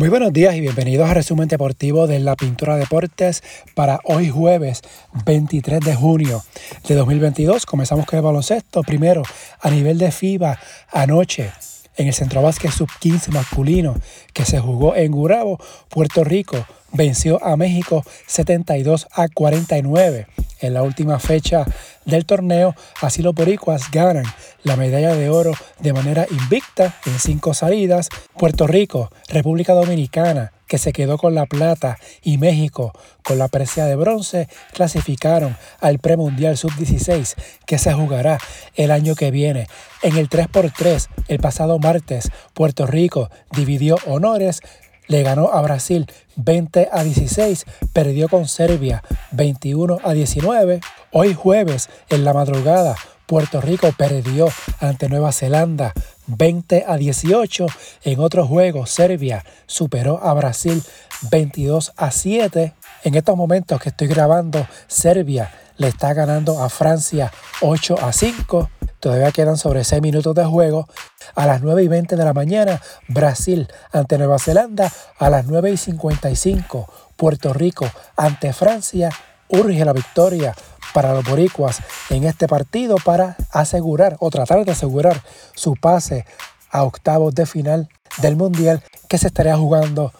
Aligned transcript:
Muy 0.00 0.08
buenos 0.08 0.32
días 0.32 0.54
y 0.54 0.62
bienvenidos 0.62 1.10
a 1.10 1.12
Resumen 1.12 1.46
Deportivo 1.46 2.06
de 2.06 2.20
la 2.20 2.34
Pintura 2.34 2.76
Deportes 2.76 3.42
para 3.74 4.00
hoy 4.04 4.30
jueves 4.30 4.80
23 5.26 5.78
de 5.78 5.94
junio 5.94 6.42
de 6.88 6.94
2022. 6.94 7.66
Comenzamos 7.66 8.06
con 8.06 8.16
el 8.16 8.24
baloncesto. 8.24 8.82
Primero, 8.82 9.22
a 9.60 9.68
nivel 9.68 9.98
de 9.98 10.10
FIBA, 10.10 10.58
anoche 10.90 11.52
en 12.00 12.06
el 12.06 12.14
Centro 12.14 12.40
Básquet 12.40 12.70
Sub-15 12.70 13.28
masculino 13.28 13.94
que 14.32 14.46
se 14.46 14.58
jugó 14.58 14.96
en 14.96 15.12
Gurabo, 15.12 15.58
Puerto 15.90 16.24
Rico 16.24 16.66
venció 16.92 17.44
a 17.44 17.58
México 17.58 18.02
72 18.26 19.06
a 19.12 19.28
49 19.28 20.26
en 20.60 20.74
la 20.74 20.82
última 20.82 21.18
fecha 21.18 21.66
del 22.06 22.24
torneo. 22.24 22.74
Así 23.02 23.22
los 23.22 23.34
boricuas 23.34 23.90
ganan 23.90 24.24
la 24.62 24.76
medalla 24.76 25.14
de 25.14 25.28
oro 25.28 25.52
de 25.78 25.92
manera 25.92 26.26
invicta 26.30 26.96
en 27.04 27.18
cinco 27.18 27.52
salidas. 27.52 28.08
Puerto 28.38 28.66
Rico, 28.66 29.10
República 29.28 29.74
Dominicana, 29.74 30.52
que 30.70 30.78
se 30.78 30.92
quedó 30.92 31.18
con 31.18 31.34
la 31.34 31.46
plata, 31.46 31.98
y 32.22 32.38
México, 32.38 32.92
con 33.24 33.38
la 33.38 33.48
presea 33.48 33.86
de 33.86 33.96
bronce, 33.96 34.48
clasificaron 34.72 35.56
al 35.80 35.98
Premundial 35.98 36.56
Sub-16, 36.56 37.34
que 37.66 37.76
se 37.76 37.92
jugará 37.92 38.38
el 38.76 38.92
año 38.92 39.16
que 39.16 39.32
viene. 39.32 39.66
En 40.00 40.16
el 40.16 40.30
3x3, 40.30 41.08
el 41.26 41.40
pasado 41.40 41.80
martes, 41.80 42.30
Puerto 42.54 42.86
Rico 42.86 43.30
dividió 43.50 43.96
honores 44.06 44.60
le 45.08 45.24
ganó 45.24 45.52
a 45.52 45.60
Brasil 45.60 46.06
20 46.36 46.88
a 46.92 47.02
16, 47.02 47.66
perdió 47.92 48.28
con 48.28 48.46
Serbia 48.46 49.02
21 49.32 49.98
a 50.04 50.12
19. 50.12 50.80
Hoy 51.10 51.34
jueves, 51.34 51.88
en 52.10 52.24
la 52.24 52.32
madrugada, 52.32 52.94
Puerto 53.26 53.60
Rico 53.60 53.90
perdió 53.98 54.46
ante 54.78 55.08
Nueva 55.08 55.32
Zelanda 55.32 55.94
20 56.36 56.84
a 56.86 56.96
18. 56.96 57.66
En 58.04 58.20
otro 58.20 58.46
juego, 58.46 58.86
Serbia 58.86 59.44
superó 59.66 60.22
a 60.22 60.32
Brasil 60.34 60.82
22 61.30 61.92
a 61.96 62.10
7. 62.10 62.74
En 63.04 63.14
estos 63.14 63.36
momentos 63.36 63.80
que 63.80 63.90
estoy 63.90 64.08
grabando, 64.08 64.66
Serbia 64.86 65.52
le 65.76 65.88
está 65.88 66.12
ganando 66.12 66.62
a 66.62 66.68
Francia 66.68 67.32
8 67.62 67.96
a 68.02 68.12
5. 68.12 68.70
Todavía 69.00 69.32
quedan 69.32 69.56
sobre 69.56 69.82
6 69.82 70.02
minutos 70.02 70.34
de 70.34 70.44
juego. 70.44 70.86
A 71.34 71.46
las 71.46 71.62
9 71.62 71.82
y 71.84 71.88
20 71.88 72.16
de 72.16 72.24
la 72.24 72.34
mañana, 72.34 72.82
Brasil 73.08 73.68
ante 73.92 74.18
Nueva 74.18 74.38
Zelanda. 74.38 74.92
A 75.18 75.30
las 75.30 75.46
9 75.46 75.70
y 75.70 75.76
55, 75.76 76.86
Puerto 77.16 77.52
Rico 77.54 77.86
ante 78.16 78.52
Francia. 78.52 79.10
Urge 79.48 79.84
la 79.84 79.92
victoria 79.92 80.54
para 80.92 81.14
los 81.14 81.24
boricuas 81.24 81.78
en 82.10 82.24
este 82.24 82.48
partido 82.48 82.96
para 83.04 83.36
asegurar 83.50 84.16
o 84.20 84.30
tratar 84.30 84.64
de 84.64 84.72
asegurar 84.72 85.22
su 85.54 85.74
pase 85.74 86.24
a 86.70 86.84
octavos 86.84 87.34
de 87.34 87.46
final 87.46 87.88
del 88.18 88.36
Mundial 88.36 88.82
que 89.08 89.18
se 89.18 89.28
estaría 89.28 89.56
jugando 89.56 90.12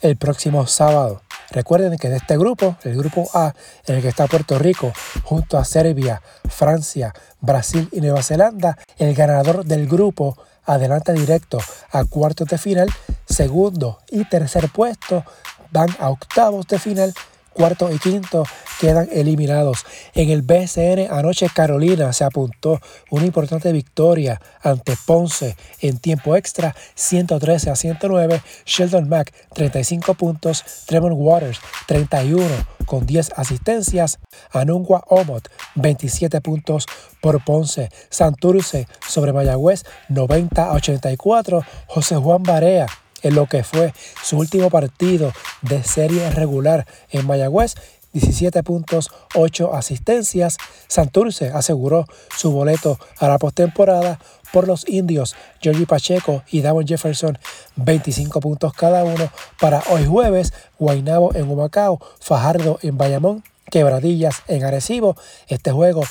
el 0.00 0.16
próximo 0.16 0.66
sábado. 0.66 1.22
Recuerden 1.50 1.96
que 1.98 2.08
de 2.08 2.16
este 2.16 2.36
grupo, 2.36 2.76
el 2.82 2.96
grupo 2.96 3.28
A, 3.32 3.54
en 3.86 3.96
el 3.96 4.02
que 4.02 4.08
está 4.08 4.26
Puerto 4.26 4.58
Rico, 4.58 4.92
junto 5.22 5.56
a 5.56 5.64
Serbia, 5.64 6.20
Francia, 6.48 7.14
Brasil 7.40 7.88
y 7.92 8.00
Nueva 8.00 8.22
Zelanda, 8.22 8.76
el 8.98 9.14
ganador 9.14 9.64
del 9.64 9.86
grupo 9.86 10.36
adelanta 10.64 11.12
directo 11.12 11.58
a 11.92 12.04
cuartos 12.04 12.48
de 12.48 12.58
final, 12.58 12.88
segundo 13.26 14.00
y 14.10 14.24
tercer 14.24 14.68
puesto 14.70 15.24
van 15.70 15.90
a 15.98 16.10
octavos 16.10 16.66
de 16.66 16.78
final 16.78 17.14
cuarto 17.54 17.90
y 17.90 17.98
quinto 17.98 18.44
quedan 18.80 19.08
eliminados. 19.12 19.86
En 20.14 20.30
el 20.30 20.42
BCN 20.42 21.10
anoche 21.10 21.48
Carolina 21.54 22.12
se 22.12 22.24
apuntó 22.24 22.80
una 23.10 23.24
importante 23.24 23.72
victoria 23.72 24.40
ante 24.62 24.94
Ponce 25.06 25.56
en 25.80 25.98
tiempo 25.98 26.36
extra 26.36 26.74
113 26.94 27.70
a 27.70 27.76
109. 27.76 28.42
Sheldon 28.66 29.08
Mack 29.08 29.32
35 29.54 30.14
puntos, 30.14 30.64
Tremont 30.86 31.14
Waters 31.16 31.60
31 31.86 32.44
con 32.84 33.06
10 33.06 33.32
asistencias, 33.36 34.18
Anungua 34.50 35.04
Omot 35.08 35.48
27 35.76 36.40
puntos 36.40 36.86
por 37.20 37.42
Ponce, 37.44 37.88
Santurce 38.10 38.86
sobre 39.08 39.32
Mayagüez 39.32 39.84
90 40.08 40.64
a 40.64 40.72
84, 40.74 41.64
José 41.86 42.16
Juan 42.16 42.42
Barea 42.42 42.86
en 43.24 43.34
lo 43.34 43.46
que 43.46 43.64
fue 43.64 43.92
su 44.22 44.38
último 44.38 44.70
partido 44.70 45.32
de 45.68 45.82
serie 45.82 46.30
regular 46.30 46.86
en 47.10 47.26
Mayagüez. 47.26 47.74
17 48.12 48.62
puntos, 48.62 49.10
8 49.34 49.74
asistencias. 49.74 50.56
Santurce 50.86 51.48
aseguró 51.48 52.06
su 52.36 52.52
boleto 52.52 52.98
a 53.18 53.28
la 53.28 53.38
postemporada 53.38 54.20
por 54.52 54.68
los 54.68 54.88
indios 54.88 55.34
Georgie 55.60 55.84
Pacheco 55.84 56.44
y 56.48 56.62
Damon 56.62 56.86
Jefferson, 56.86 57.36
25 57.74 58.40
puntos 58.40 58.72
cada 58.72 59.02
uno. 59.02 59.30
Para 59.60 59.82
hoy 59.90 60.06
jueves, 60.06 60.52
Guaynabo 60.78 61.34
en 61.34 61.50
Humacao, 61.50 61.98
Fajardo 62.20 62.78
en 62.82 62.96
Bayamón, 62.96 63.42
Quebradillas 63.68 64.42
en 64.46 64.64
Arecibo. 64.64 65.16
Este 65.48 65.72
juego 65.72 66.04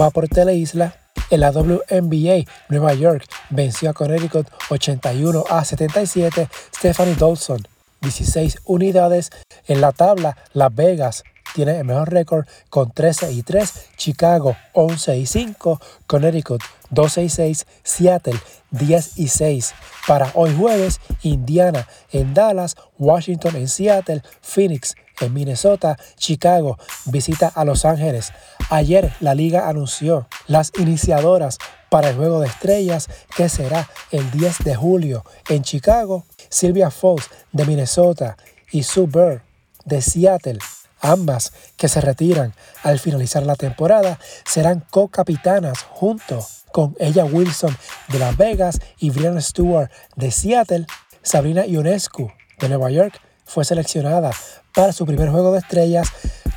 va 0.00 0.10
por 0.10 0.28
Teleisla 0.28 0.94
en 1.30 1.40
la 1.40 1.50
WNBA, 1.50 2.50
Nueva 2.68 2.94
York 2.94 3.26
venció 3.50 3.90
a 3.90 3.92
Connecticut 3.92 4.46
81 4.70 5.44
a 5.50 5.64
77. 5.64 6.48
Stephanie 6.76 7.16
Dawson, 7.16 7.66
16 8.00 8.58
unidades. 8.64 9.30
En 9.66 9.80
la 9.80 9.92
tabla, 9.92 10.36
Las 10.52 10.74
Vegas 10.74 11.24
tiene 11.54 11.78
el 11.78 11.84
mejor 11.84 12.12
récord 12.12 12.46
con 12.70 12.90
13 12.90 13.32
y 13.32 13.42
3. 13.42 13.88
Chicago 13.96 14.56
11 14.74 15.18
y 15.18 15.26
5. 15.26 15.80
Connecticut 16.06 16.62
12 16.90 17.22
y 17.24 17.28
6. 17.28 17.66
Seattle 17.82 18.38
10 18.70 19.18
y 19.18 19.28
6. 19.28 19.74
Para 20.06 20.30
hoy 20.34 20.54
jueves, 20.54 21.00
Indiana 21.22 21.86
en 22.12 22.34
Dallas, 22.34 22.76
Washington 22.98 23.56
en 23.56 23.68
Seattle, 23.68 24.22
Phoenix 24.40 24.94
en 25.20 25.32
Minnesota, 25.32 25.96
Chicago 26.16 26.78
visita 27.06 27.48
a 27.48 27.64
Los 27.64 27.84
Ángeles. 27.84 28.32
Ayer 28.70 29.12
la 29.20 29.34
liga 29.34 29.68
anunció 29.68 30.28
las 30.46 30.72
iniciadoras 30.78 31.58
para 31.88 32.10
el 32.10 32.16
Juego 32.16 32.40
de 32.40 32.48
Estrellas 32.48 33.08
que 33.36 33.48
será 33.48 33.88
el 34.10 34.30
10 34.30 34.58
de 34.64 34.74
julio 34.74 35.24
en 35.48 35.62
Chicago. 35.62 36.24
Sylvia 36.50 36.90
Fox 36.90 37.28
de 37.52 37.66
Minnesota 37.66 38.36
y 38.72 38.82
Sue 38.82 39.06
Bird 39.06 39.42
de 39.84 40.02
Seattle, 40.02 40.58
ambas 41.00 41.52
que 41.76 41.88
se 41.88 42.00
retiran 42.00 42.54
al 42.82 42.98
finalizar 42.98 43.42
la 43.44 43.54
temporada, 43.54 44.18
serán 44.46 44.84
co-capitanas 44.90 45.82
junto 45.82 46.46
con 46.72 46.96
ella 46.98 47.24
Wilson 47.24 47.76
de 48.08 48.18
Las 48.18 48.36
Vegas 48.36 48.80
y 48.98 49.10
Brianna 49.10 49.40
Stewart 49.40 49.90
de 50.16 50.30
Seattle. 50.30 50.86
Sabrina 51.22 51.66
Ionescu 51.66 52.30
de 52.58 52.68
Nueva 52.68 52.90
York 52.90 53.20
fue 53.48 53.64
seleccionada 53.64 54.30
para 54.74 54.92
su 54.92 55.06
primer 55.06 55.30
juego 55.30 55.52
de 55.52 55.58
estrellas. 55.58 56.08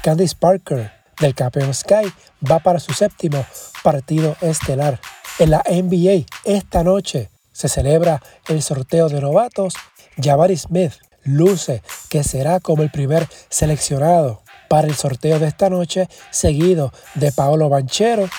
Candice 0.03 0.35
Parker 0.35 0.91
del 1.19 1.33
campeón 1.33 1.73
Sky 1.73 2.13
va 2.49 2.59
para 2.59 2.79
su 2.79 2.93
séptimo 2.93 3.43
partido 3.81 4.35
estelar. 4.41 4.99
En 5.39 5.49
la 5.49 5.63
NBA 5.67 6.25
esta 6.43 6.83
noche 6.83 7.31
se 7.51 7.69
celebra 7.69 8.21
el 8.47 8.61
sorteo 8.61 9.09
de 9.09 9.21
novatos. 9.21 9.73
Jabari 10.21 10.57
Smith 10.57 10.93
luce 11.23 11.81
que 12.09 12.23
será 12.23 12.59
como 12.59 12.83
el 12.83 12.91
primer 12.91 13.27
seleccionado 13.49 14.41
para 14.67 14.87
el 14.87 14.95
sorteo 14.95 15.39
de 15.39 15.47
esta 15.47 15.69
noche, 15.69 16.07
seguido 16.29 16.91
de 17.15 17.31
Paolo 17.31 17.69
Banchero. 17.69 18.29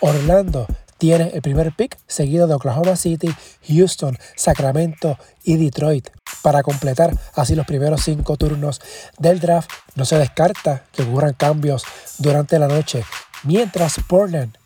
Orlando 0.00 0.66
tiene 0.98 1.30
el 1.34 1.42
primer 1.42 1.74
pick, 1.74 1.98
seguido 2.06 2.46
de 2.46 2.54
Oklahoma 2.54 2.96
City, 2.96 3.34
Houston, 3.68 4.18
Sacramento 4.36 5.18
y 5.42 5.56
Detroit. 5.56 6.19
Para 6.42 6.62
completar 6.62 7.16
así 7.34 7.54
los 7.54 7.66
primeros 7.66 8.02
cinco 8.02 8.36
turnos 8.36 8.80
del 9.18 9.40
draft, 9.40 9.70
no 9.94 10.04
se 10.04 10.18
descarta 10.18 10.84
que 10.92 11.02
ocurran 11.02 11.34
cambios 11.34 11.84
durante 12.18 12.58
la 12.58 12.68
noche, 12.68 13.04
mientras 13.44 13.96
Portland 14.08 14.56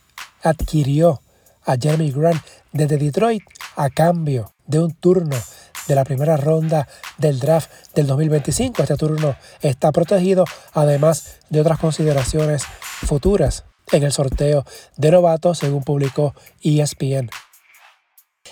adquirió 0.42 1.20
a 1.64 1.76
Jeremy 1.76 2.10
Grant 2.12 2.42
desde 2.72 2.98
Detroit 2.98 3.42
a 3.76 3.90
cambio 3.90 4.52
de 4.66 4.80
un 4.80 4.92
turno 4.92 5.36
de 5.88 5.94
la 5.94 6.04
primera 6.04 6.36
ronda 6.36 6.88
del 7.18 7.40
draft 7.40 7.70
del 7.94 8.06
2025. 8.06 8.82
Este 8.82 8.96
turno 8.96 9.36
está 9.60 9.92
protegido, 9.92 10.44
además 10.72 11.36
de 11.50 11.60
otras 11.60 11.78
consideraciones 11.78 12.64
futuras 12.80 13.64
en 13.92 14.02
el 14.02 14.12
sorteo 14.12 14.64
de 14.96 15.10
novatos, 15.10 15.58
según 15.58 15.82
publicó 15.82 16.34
ESPN. 16.62 17.30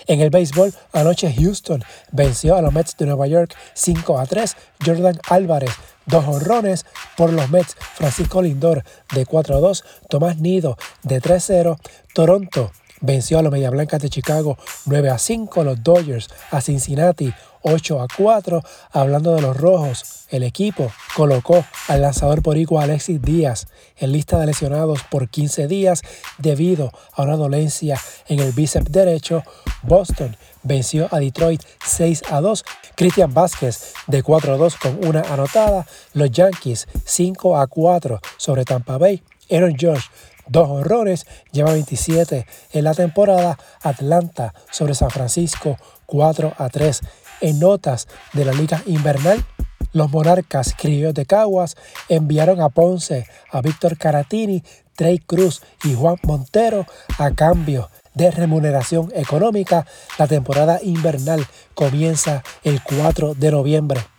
En 0.07 0.19
el 0.19 0.29
béisbol, 0.29 0.73
anoche 0.91 1.33
Houston 1.33 1.83
venció 2.11 2.55
a 2.55 2.61
los 2.61 2.73
Mets 2.73 2.97
de 2.97 3.05
Nueva 3.05 3.27
York 3.27 3.55
5 3.73 4.19
a 4.19 4.25
3. 4.25 4.55
Jordan 4.85 5.19
Álvarez, 5.29 5.71
dos 6.05 6.25
honrones 6.27 6.85
por 7.15 7.31
los 7.31 7.49
Mets. 7.49 7.75
Francisco 7.95 8.41
Lindor 8.41 8.83
de 9.13 9.25
4 9.25 9.55
a 9.55 9.59
2. 9.59 9.83
Tomás 10.09 10.37
Nido 10.37 10.77
de 11.03 11.21
3 11.21 11.37
a 11.37 11.45
0. 11.45 11.79
Toronto 12.13 12.71
venció 13.03 13.37
a 13.37 13.43
los 13.43 13.51
Media 13.51 13.69
Blancas 13.69 14.01
de 14.01 14.09
Chicago 14.09 14.57
9 14.85 15.09
a 15.09 15.19
5. 15.19 15.63
Los 15.63 15.83
Dodgers 15.83 16.29
a 16.49 16.61
Cincinnati 16.61 17.31
8 17.61 18.01
a 18.01 18.07
4. 18.15 18.63
Hablando 18.91 19.35
de 19.35 19.41
los 19.41 19.55
rojos, 19.55 20.25
el 20.29 20.43
equipo 20.43 20.91
colocó 21.15 21.63
al 21.87 22.01
lanzador 22.01 22.41
boricua 22.41 22.83
Alexis 22.83 23.21
Díaz 23.21 23.67
en 23.97 24.11
lista 24.11 24.39
de 24.39 24.47
lesionados 24.47 25.03
por 25.11 25.29
15 25.29 25.67
días 25.67 26.01
debido 26.37 26.91
a 27.13 27.23
una 27.23 27.35
dolencia 27.35 27.99
en 28.27 28.39
el 28.39 28.51
bíceps 28.53 28.91
derecho. 28.91 29.43
Boston 29.83 30.35
venció 30.63 31.07
a 31.11 31.19
Detroit 31.19 31.61
6 31.85 32.23
a 32.29 32.41
2. 32.41 32.65
Christian 32.95 33.33
Vázquez 33.33 33.93
de 34.07 34.23
4 34.23 34.53
a 34.53 34.57
2 34.57 34.75
con 34.77 35.05
una 35.05 35.21
anotada. 35.21 35.85
Los 36.13 36.31
Yankees 36.31 36.87
5 37.05 37.57
a 37.57 37.67
4 37.67 38.19
sobre 38.37 38.63
Tampa 38.65 38.97
Bay. 38.97 39.21
Aaron 39.51 39.75
George 39.77 40.09
dos 40.53 40.69
horrores, 40.69 41.25
lleva 41.51 41.73
27 41.73 42.45
en 42.71 42.83
la 42.85 42.93
temporada. 42.93 43.57
Atlanta 43.81 44.53
sobre 44.71 44.93
San 44.93 45.09
Francisco 45.09 45.77
4 46.05 46.53
a 46.57 46.69
3. 46.69 47.01
En 47.41 47.59
notas 47.59 48.07
de 48.31 48.45
la 48.45 48.53
Liga 48.53 48.81
Invernal, 48.85 49.43
los 49.91 50.09
monarcas 50.09 50.73
criollos 50.77 51.13
de 51.13 51.25
Caguas 51.25 51.75
enviaron 52.07 52.61
a 52.61 52.69
Ponce 52.69 53.27
a 53.51 53.61
Víctor 53.61 53.97
Caratini, 53.97 54.63
Trey 54.95 55.19
Cruz 55.19 55.61
y 55.83 55.95
Juan 55.95 56.17
Montero 56.23 56.85
a 57.17 57.31
cambio 57.31 57.89
de 58.13 58.31
remuneración 58.31 59.11
económica. 59.15 59.85
La 60.19 60.27
temporada 60.27 60.79
invernal 60.83 61.45
comienza 61.73 62.43
el 62.63 62.81
4 62.83 63.33
de 63.33 63.51
noviembre. 63.51 64.12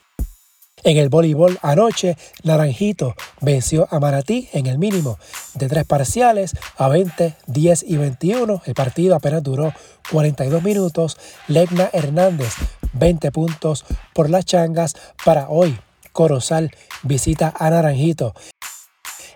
En 0.84 0.98
el 0.98 1.08
voleibol 1.08 1.58
anoche, 1.62 2.18
Naranjito 2.42 3.14
venció 3.40 3.88
a 3.90 4.00
Maratí 4.00 4.50
en 4.52 4.66
el 4.66 4.76
mínimo 4.76 5.18
de 5.54 5.66
tres 5.66 5.86
parciales 5.86 6.54
a 6.76 6.88
20, 6.88 7.34
10 7.46 7.84
y 7.88 7.96
21. 7.96 8.60
El 8.66 8.74
partido 8.74 9.14
apenas 9.14 9.42
duró 9.42 9.72
42 10.10 10.62
minutos. 10.62 11.16
Legna 11.48 11.88
Hernández, 11.94 12.52
20 12.92 13.32
puntos 13.32 13.86
por 14.12 14.28
las 14.28 14.44
changas 14.44 14.94
para 15.24 15.48
hoy. 15.48 15.78
Corozal 16.12 16.70
visita 17.02 17.54
a 17.58 17.70
Naranjito. 17.70 18.34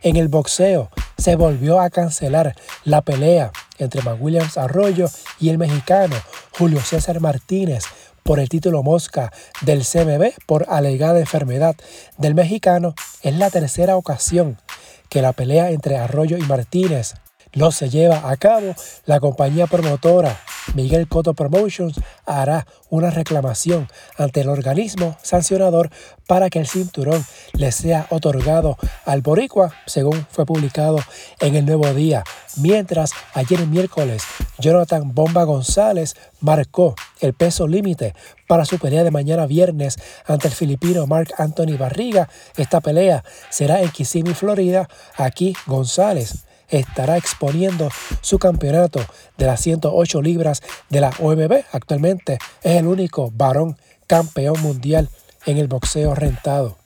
En 0.02 0.16
el 0.16 0.28
boxeo 0.28 0.90
se 1.16 1.34
volvió 1.34 1.80
a 1.80 1.88
cancelar 1.88 2.54
la 2.84 3.00
pelea 3.00 3.52
entre 3.78 4.02
McWilliams 4.02 4.58
Arroyo 4.58 5.08
y 5.40 5.48
el 5.48 5.56
mexicano 5.56 6.16
Julio 6.58 6.80
César 6.82 7.20
Martínez 7.20 7.84
por 8.28 8.40
el 8.40 8.50
título 8.50 8.82
Mosca 8.82 9.32
del 9.62 9.86
CMB 9.86 10.34
por 10.44 10.66
alegada 10.68 11.18
enfermedad 11.18 11.74
del 12.18 12.34
mexicano, 12.34 12.94
es 13.22 13.34
la 13.34 13.48
tercera 13.48 13.96
ocasión 13.96 14.58
que 15.08 15.22
la 15.22 15.32
pelea 15.32 15.70
entre 15.70 15.96
Arroyo 15.96 16.36
y 16.36 16.42
Martínez 16.42 17.14
no 17.54 17.72
se 17.72 17.88
lleva 17.88 18.28
a 18.28 18.36
cabo, 18.36 18.74
la 19.06 19.18
compañía 19.18 19.66
promotora 19.66 20.38
Miguel 20.74 21.08
Cotto 21.08 21.34
Promotions 21.34 22.00
hará 22.26 22.66
una 22.90 23.10
reclamación 23.10 23.88
ante 24.16 24.40
el 24.40 24.48
organismo 24.48 25.16
sancionador 25.22 25.90
para 26.26 26.50
que 26.50 26.58
el 26.58 26.66
cinturón 26.66 27.24
le 27.54 27.72
sea 27.72 28.06
otorgado 28.10 28.76
al 29.04 29.22
boricua, 29.22 29.72
según 29.86 30.26
fue 30.30 30.46
publicado 30.46 30.98
en 31.40 31.54
el 31.54 31.66
Nuevo 31.66 31.92
Día. 31.94 32.24
Mientras 32.56 33.12
ayer 33.34 33.66
miércoles 33.66 34.22
Jonathan 34.58 35.14
Bomba 35.14 35.44
González 35.44 36.16
marcó 36.40 36.94
el 37.20 37.32
peso 37.32 37.68
límite 37.68 38.14
para 38.46 38.64
su 38.64 38.78
pelea 38.78 39.04
de 39.04 39.10
mañana 39.10 39.46
viernes 39.46 39.96
ante 40.26 40.48
el 40.48 40.54
filipino 40.54 41.06
Mark 41.06 41.28
Anthony 41.38 41.76
Barriga. 41.78 42.28
Esta 42.56 42.80
pelea 42.80 43.24
será 43.50 43.82
en 43.82 43.90
Kissimmee, 43.90 44.34
Florida. 44.34 44.88
Aquí 45.16 45.54
González 45.66 46.44
estará 46.68 47.16
exponiendo 47.16 47.88
su 48.20 48.38
campeonato 48.38 49.00
de 49.36 49.46
las 49.46 49.60
108 49.60 50.22
libras 50.22 50.62
de 50.90 51.00
la 51.00 51.10
OMB. 51.18 51.64
Actualmente 51.72 52.38
es 52.62 52.76
el 52.76 52.86
único 52.86 53.30
varón 53.30 53.76
campeón 54.06 54.60
mundial 54.62 55.08
en 55.46 55.58
el 55.58 55.68
boxeo 55.68 56.14
rentado. 56.14 56.78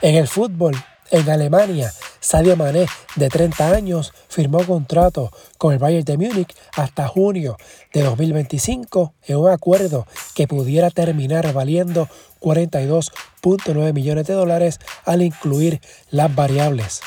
En 0.00 0.14
el 0.14 0.28
fútbol, 0.28 0.76
en 1.10 1.28
Alemania, 1.28 1.92
Sadio 2.20 2.56
Mané, 2.56 2.86
de 3.16 3.28
30 3.28 3.70
años, 3.70 4.12
firmó 4.28 4.64
contrato 4.64 5.32
con 5.56 5.72
el 5.72 5.78
Bayern 5.78 6.04
de 6.04 6.16
Múnich 6.16 6.54
hasta 6.76 7.08
junio 7.08 7.56
de 7.92 8.02
2025 8.02 9.14
en 9.26 9.36
un 9.36 9.50
acuerdo 9.50 10.06
que 10.34 10.46
pudiera 10.46 10.90
terminar 10.90 11.52
valiendo 11.52 12.08
42.9 12.40 13.92
millones 13.92 14.26
de 14.26 14.34
dólares 14.34 14.78
al 15.04 15.22
incluir 15.22 15.80
las 16.10 16.34
variables. 16.34 17.00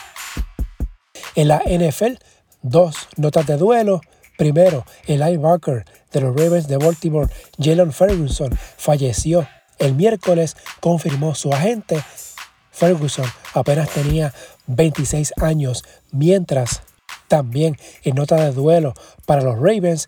En 1.35 1.47
la 1.47 1.61
NFL, 1.65 2.15
dos 2.61 3.07
notas 3.17 3.45
de 3.47 3.57
duelo. 3.57 4.01
Primero, 4.37 4.85
el 5.05 5.19
linebacker 5.19 5.85
de 6.11 6.21
los 6.21 6.35
Ravens 6.35 6.67
de 6.67 6.77
Baltimore, 6.77 7.31
Jalen 7.59 7.93
Ferguson, 7.93 8.57
falleció 8.77 9.47
el 9.77 9.95
miércoles, 9.95 10.57
confirmó 10.79 11.35
su 11.35 11.53
agente. 11.53 12.03
Ferguson 12.71 13.25
apenas 13.53 13.89
tenía 13.89 14.33
26 14.67 15.33
años, 15.41 15.83
mientras 16.11 16.81
también 17.27 17.77
en 18.03 18.15
nota 18.15 18.35
de 18.35 18.51
duelo 18.51 18.93
para 19.25 19.41
los 19.41 19.55
Ravens, 19.55 20.07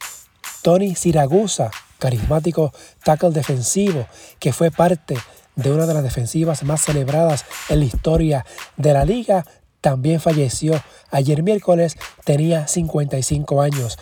Tony 0.61 0.95
Siragusa, 0.95 1.71
carismático 1.99 2.73
tackle 3.03 3.31
defensivo 3.31 4.07
que 4.39 4.51
fue 4.51 4.71
parte 4.71 5.17
de 5.55 5.71
una 5.71 5.85
de 5.85 5.93
las 5.93 6.03
defensivas 6.03 6.63
más 6.63 6.81
celebradas 6.81 7.45
en 7.69 7.79
la 7.79 7.85
historia 7.85 8.45
de 8.77 8.93
la 8.93 9.05
liga, 9.05 9.45
también 9.83 10.21
falleció 10.21 10.81
ayer 11.11 11.43
miércoles, 11.43 11.97
tenía 12.23 12.67
55 12.67 13.61
años. 13.61 13.97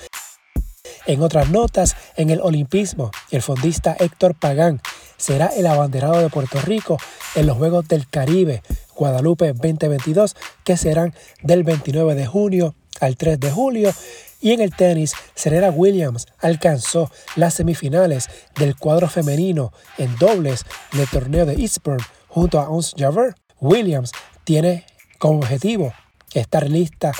En 1.07 1.23
otras 1.23 1.49
notas, 1.49 1.95
en 2.15 2.29
el 2.29 2.39
olimpismo, 2.39 3.09
el 3.31 3.41
fondista 3.41 3.95
Héctor 3.99 4.35
Pagán 4.35 4.79
será 5.17 5.47
el 5.47 5.65
abanderado 5.65 6.19
de 6.19 6.29
Puerto 6.29 6.61
Rico 6.61 6.99
en 7.33 7.47
los 7.47 7.57
Juegos 7.57 7.87
del 7.87 8.07
Caribe 8.07 8.61
Guadalupe 8.95 9.53
2022, 9.53 10.35
que 10.63 10.77
serán 10.77 11.15
del 11.41 11.63
29 11.63 12.13
de 12.13 12.27
junio 12.27 12.75
al 12.99 13.17
3 13.17 13.39
de 13.39 13.49
julio. 13.49 13.91
Y 14.39 14.51
en 14.51 14.61
el 14.61 14.75
tenis, 14.75 15.13
Serena 15.33 15.71
Williams 15.71 16.27
alcanzó 16.37 17.09
las 17.35 17.55
semifinales 17.55 18.29
del 18.55 18.75
cuadro 18.75 19.09
femenino 19.09 19.73
en 19.97 20.15
dobles 20.17 20.63
del 20.91 21.09
torneo 21.09 21.47
de 21.47 21.55
Eastbourne 21.55 22.05
junto 22.27 22.59
a 22.59 22.69
Ons 22.69 22.93
Jabeur. 22.95 23.33
Williams 23.59 24.11
tiene 24.43 24.85
como 25.21 25.37
objetivo 25.37 25.93
estar 26.33 26.67
lista 26.67 27.11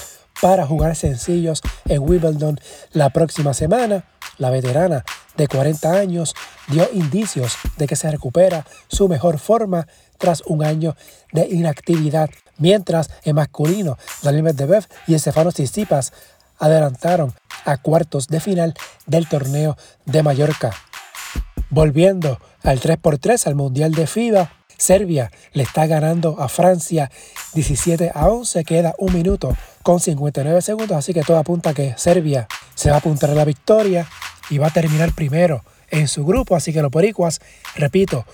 para 0.42 0.65
jugar 0.65 0.95
sencillos 0.95 1.62
en 1.86 2.01
Wimbledon 2.01 2.59
la 2.94 3.12
próxima 3.12 3.53
semana. 3.53 4.06
La 4.39 4.50
veterana 4.50 5.06
de 5.38 5.48
40 5.48 5.94
años 5.94 6.33
dio 6.68 6.89
indicios 6.94 7.57
de 7.77 7.86
que 7.86 7.95
se 7.95 8.09
recupera 8.09 8.65
su 8.88 9.07
mejor 9.07 9.38
forma 9.38 9.88
tras 10.18 10.42
un 10.48 10.63
año 10.63 10.95
de 11.31 11.48
inactividad, 11.48 12.31
mientras 12.57 13.12
en 13.24 13.36
masculino 13.36 14.00
Daniel 14.24 14.44
Medvedev 14.44 14.88
y 15.06 15.13
Estefano 15.13 15.51
Tsitsipas 15.51 16.12
adelantaron 16.57 17.36
a 17.65 17.77
cuartos 17.77 18.27
de 18.27 18.39
final 18.39 18.74
del 19.06 19.30
torneo 19.30 19.77
de 20.06 20.24
Mallorca. 20.24 20.71
Volviendo 21.70 22.39
al 22.63 22.79
3x3 22.79 23.46
al 23.46 23.55
Mundial 23.55 23.91
de 23.91 24.08
FIBA, 24.08 24.61
Serbia 24.81 25.31
le 25.53 25.61
está 25.61 25.85
ganando 25.85 26.41
a 26.41 26.50
Francia 26.50 27.11
17 27.53 28.11
a 28.15 28.27
11, 28.27 28.63
queda 28.63 28.95
un 28.97 29.13
minuto 29.13 29.55
con 29.83 30.00
59 30.00 30.61
segundos, 30.63 30.97
así 30.97 31.13
que 31.13 31.21
todo 31.21 31.38
apunta 31.38 31.69
a 31.69 31.73
que 31.75 31.93
Serbia 31.97 32.47
se 32.73 32.89
va 32.89 32.95
a 32.95 33.00
apuntar 33.00 33.29
a 33.29 33.35
la 33.35 33.45
victoria 33.45 34.07
y 34.50 34.57
va 34.57 34.67
a 34.67 34.73
terminar 34.73 35.13
primero 35.13 35.63
en 35.91 36.07
su 36.07 36.25
grupo, 36.25 36.55
así 36.55 36.73
que 36.73 36.81
los 36.81 36.89
boricuas, 36.89 37.41
repito, 37.75 38.25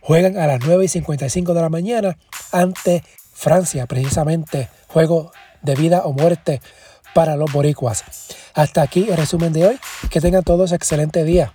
juegan 0.00 0.38
a 0.38 0.46
las 0.46 0.60
9 0.64 0.84
y 0.84 0.88
55 0.88 1.54
de 1.54 1.60
la 1.60 1.68
mañana 1.70 2.16
ante 2.52 3.02
Francia, 3.32 3.86
precisamente 3.86 4.68
juego 4.86 5.32
de 5.62 5.74
vida 5.74 6.02
o 6.04 6.12
muerte 6.12 6.60
para 7.14 7.34
los 7.34 7.52
boricuas. 7.52 8.04
Hasta 8.54 8.82
aquí 8.82 9.08
el 9.10 9.16
resumen 9.16 9.52
de 9.52 9.66
hoy, 9.66 9.78
que 10.08 10.20
tengan 10.20 10.44
todos 10.44 10.70
excelente 10.70 11.24
día. 11.24 11.54